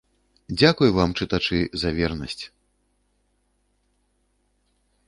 [0.59, 2.41] Дзякуй вам, чытачы, за вернасць!